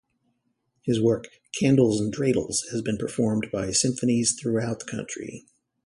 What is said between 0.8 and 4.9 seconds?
His work, Candles and Dreidels has been performed by symphonies throughout the